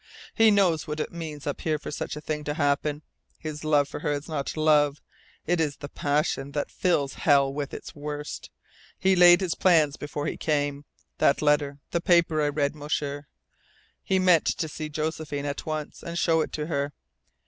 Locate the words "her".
3.99-4.13, 16.65-16.93